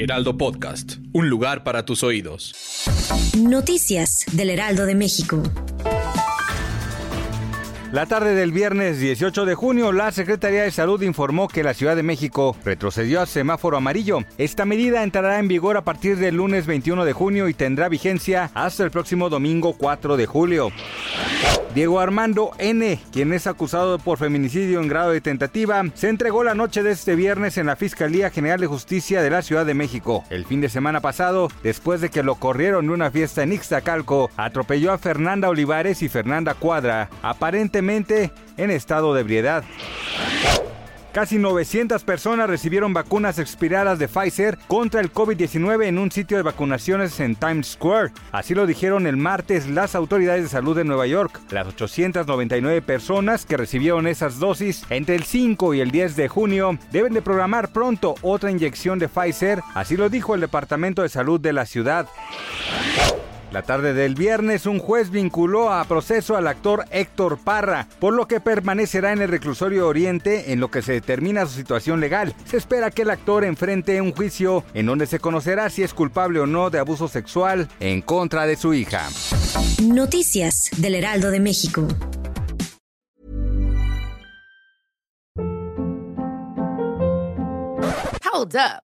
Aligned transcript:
Heraldo 0.00 0.36
Podcast, 0.38 0.98
un 1.12 1.28
lugar 1.28 1.64
para 1.64 1.84
tus 1.84 2.04
oídos. 2.04 2.54
Noticias 3.36 4.26
del 4.32 4.50
Heraldo 4.50 4.86
de 4.86 4.94
México. 4.94 5.42
La 7.90 8.06
tarde 8.06 8.34
del 8.34 8.52
viernes 8.52 9.00
18 9.00 9.44
de 9.44 9.54
junio, 9.56 9.92
la 9.92 10.12
Secretaría 10.12 10.62
de 10.62 10.70
Salud 10.70 11.02
informó 11.02 11.48
que 11.48 11.64
la 11.64 11.74
Ciudad 11.74 11.96
de 11.96 12.04
México 12.04 12.54
retrocedió 12.64 13.20
a 13.20 13.26
semáforo 13.26 13.76
amarillo. 13.76 14.20
Esta 14.36 14.64
medida 14.64 15.02
entrará 15.02 15.40
en 15.40 15.48
vigor 15.48 15.76
a 15.76 15.82
partir 15.84 16.16
del 16.16 16.36
lunes 16.36 16.66
21 16.66 17.04
de 17.04 17.12
junio 17.12 17.48
y 17.48 17.54
tendrá 17.54 17.88
vigencia 17.88 18.52
hasta 18.54 18.84
el 18.84 18.92
próximo 18.92 19.28
domingo 19.30 19.72
4 19.72 20.16
de 20.16 20.26
julio. 20.26 20.70
Diego 21.78 22.00
Armando 22.00 22.50
N., 22.58 22.98
quien 23.12 23.32
es 23.32 23.46
acusado 23.46 24.00
por 24.00 24.18
feminicidio 24.18 24.80
en 24.80 24.88
grado 24.88 25.12
de 25.12 25.20
tentativa, 25.20 25.84
se 25.94 26.08
entregó 26.08 26.42
la 26.42 26.56
noche 26.56 26.82
de 26.82 26.90
este 26.90 27.14
viernes 27.14 27.56
en 27.56 27.66
la 27.66 27.76
Fiscalía 27.76 28.30
General 28.30 28.58
de 28.58 28.66
Justicia 28.66 29.22
de 29.22 29.30
la 29.30 29.42
Ciudad 29.42 29.64
de 29.64 29.74
México. 29.74 30.24
El 30.28 30.44
fin 30.44 30.60
de 30.60 30.70
semana 30.70 31.00
pasado, 31.00 31.46
después 31.62 32.00
de 32.00 32.10
que 32.10 32.24
lo 32.24 32.34
corrieron 32.34 32.88
de 32.88 32.94
una 32.94 33.12
fiesta 33.12 33.44
en 33.44 33.52
Ixtacalco, 33.52 34.28
atropelló 34.36 34.90
a 34.90 34.98
Fernanda 34.98 35.50
Olivares 35.50 36.02
y 36.02 36.08
Fernanda 36.08 36.54
Cuadra, 36.54 37.10
aparentemente 37.22 38.32
en 38.56 38.72
estado 38.72 39.14
de 39.14 39.20
ebriedad. 39.20 39.62
Casi 41.12 41.38
900 41.38 42.04
personas 42.04 42.50
recibieron 42.50 42.92
vacunas 42.92 43.38
expiradas 43.38 43.98
de 43.98 44.08
Pfizer 44.08 44.58
contra 44.68 45.00
el 45.00 45.12
COVID-19 45.12 45.86
en 45.86 45.98
un 45.98 46.12
sitio 46.12 46.36
de 46.36 46.42
vacunaciones 46.42 47.18
en 47.20 47.34
Times 47.34 47.68
Square. 47.68 48.12
Así 48.30 48.54
lo 48.54 48.66
dijeron 48.66 49.06
el 49.06 49.16
martes 49.16 49.68
las 49.68 49.94
autoridades 49.94 50.42
de 50.42 50.48
salud 50.50 50.76
de 50.76 50.84
Nueva 50.84 51.06
York. 51.06 51.40
Las 51.50 51.66
899 51.68 52.82
personas 52.82 53.46
que 53.46 53.56
recibieron 53.56 54.06
esas 54.06 54.38
dosis 54.38 54.84
entre 54.90 55.16
el 55.16 55.24
5 55.24 55.74
y 55.74 55.80
el 55.80 55.90
10 55.90 56.14
de 56.14 56.28
junio 56.28 56.78
deben 56.92 57.14
de 57.14 57.22
programar 57.22 57.70
pronto 57.70 58.14
otra 58.20 58.50
inyección 58.50 58.98
de 58.98 59.08
Pfizer. 59.08 59.60
Así 59.74 59.96
lo 59.96 60.10
dijo 60.10 60.34
el 60.34 60.42
Departamento 60.42 61.02
de 61.02 61.08
Salud 61.08 61.40
de 61.40 61.54
la 61.54 61.64
ciudad. 61.64 62.06
La 63.50 63.62
tarde 63.62 63.94
del 63.94 64.14
viernes, 64.14 64.66
un 64.66 64.78
juez 64.78 65.10
vinculó 65.10 65.72
a 65.72 65.84
proceso 65.84 66.36
al 66.36 66.46
actor 66.46 66.84
Héctor 66.90 67.38
Parra, 67.42 67.88
por 67.98 68.12
lo 68.12 68.28
que 68.28 68.40
permanecerá 68.40 69.12
en 69.12 69.22
el 69.22 69.30
reclusorio 69.30 69.88
Oriente 69.88 70.52
en 70.52 70.60
lo 70.60 70.70
que 70.70 70.82
se 70.82 70.92
determina 70.92 71.46
su 71.46 71.54
situación 71.54 72.00
legal. 72.00 72.34
Se 72.44 72.58
espera 72.58 72.90
que 72.90 73.02
el 73.02 73.10
actor 73.10 73.44
enfrente 73.44 74.02
un 74.02 74.12
juicio 74.12 74.64
en 74.74 74.86
donde 74.86 75.06
se 75.06 75.18
conocerá 75.18 75.70
si 75.70 75.82
es 75.82 75.94
culpable 75.94 76.40
o 76.40 76.46
no 76.46 76.68
de 76.68 76.78
abuso 76.78 77.08
sexual 77.08 77.68
en 77.80 78.02
contra 78.02 78.46
de 78.46 78.56
su 78.56 78.74
hija. 78.74 79.08
Noticias 79.82 80.68
del 80.76 80.94
Heraldo 80.94 81.30
de 81.30 81.40
México. 81.40 81.88
Hold 88.30 88.56
up. 88.56 88.87